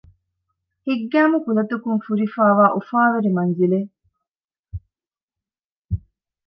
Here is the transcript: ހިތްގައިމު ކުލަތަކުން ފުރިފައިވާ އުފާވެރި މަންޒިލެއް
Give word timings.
ހިތްގައިމު 0.85 1.37
ކުލަތަކުން 1.45 2.01
ފުރިފައިވާ 2.05 2.65
އުފާވެރި 2.73 3.31
މަންޒިލެއް 3.37 3.91